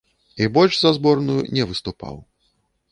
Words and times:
І 0.45 0.47
больш 0.55 0.79
за 0.83 0.93
зборную 0.97 1.39
не 1.59 1.63
выступаў. 1.71 2.15